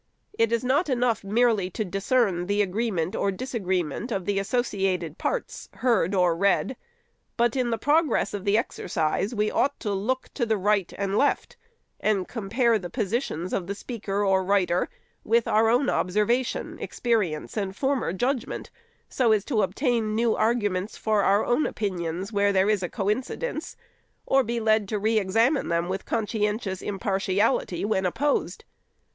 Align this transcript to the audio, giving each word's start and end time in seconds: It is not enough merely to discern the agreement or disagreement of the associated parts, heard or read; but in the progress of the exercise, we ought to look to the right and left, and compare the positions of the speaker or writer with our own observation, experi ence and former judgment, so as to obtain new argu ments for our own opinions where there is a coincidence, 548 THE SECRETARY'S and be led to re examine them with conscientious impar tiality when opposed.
It 0.33 0.51
is 0.51 0.63
not 0.63 0.89
enough 0.89 1.23
merely 1.23 1.69
to 1.69 1.85
discern 1.85 2.47
the 2.47 2.63
agreement 2.63 3.15
or 3.15 3.31
disagreement 3.31 4.11
of 4.11 4.25
the 4.25 4.39
associated 4.39 5.19
parts, 5.19 5.69
heard 5.73 6.15
or 6.15 6.35
read; 6.35 6.75
but 7.37 7.55
in 7.55 7.69
the 7.69 7.77
progress 7.77 8.33
of 8.33 8.43
the 8.43 8.57
exercise, 8.57 9.35
we 9.35 9.51
ought 9.51 9.79
to 9.81 9.93
look 9.93 10.29
to 10.33 10.43
the 10.43 10.57
right 10.57 10.91
and 10.97 11.19
left, 11.19 11.55
and 11.99 12.27
compare 12.27 12.79
the 12.79 12.89
positions 12.89 13.53
of 13.53 13.67
the 13.67 13.75
speaker 13.75 14.25
or 14.25 14.43
writer 14.43 14.89
with 15.23 15.47
our 15.47 15.69
own 15.69 15.87
observation, 15.87 16.79
experi 16.79 17.37
ence 17.37 17.55
and 17.55 17.75
former 17.75 18.11
judgment, 18.11 18.71
so 19.07 19.31
as 19.31 19.45
to 19.45 19.61
obtain 19.61 20.15
new 20.15 20.31
argu 20.31 20.71
ments 20.71 20.97
for 20.97 21.21
our 21.21 21.45
own 21.45 21.67
opinions 21.67 22.33
where 22.33 22.51
there 22.51 22.71
is 22.71 22.81
a 22.81 22.89
coincidence, 22.89 23.77
548 24.27 24.29
THE 24.31 24.39
SECRETARY'S 24.39 24.39
and 24.39 24.47
be 24.47 24.59
led 24.59 24.89
to 24.89 24.97
re 24.99 25.19
examine 25.23 25.67
them 25.69 25.87
with 25.87 26.05
conscientious 26.05 26.81
impar 26.81 27.19
tiality 27.19 27.85
when 27.85 28.07
opposed. 28.07 28.63